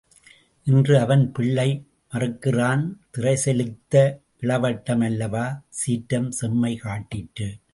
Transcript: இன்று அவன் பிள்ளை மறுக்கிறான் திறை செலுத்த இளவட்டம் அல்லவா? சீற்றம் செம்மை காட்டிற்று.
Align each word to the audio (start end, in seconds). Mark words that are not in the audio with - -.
இன்று 0.63 0.99
அவன் 0.99 1.31
பிள்ளை 1.31 1.85
மறுக்கிறான் 2.13 2.97
திறை 3.11 3.35
செலுத்த 3.35 4.21
இளவட்டம் 4.39 5.01
அல்லவா? 5.01 5.63
சீற்றம் 5.69 6.31
செம்மை 6.31 6.79
காட்டிற்று. 6.83 7.61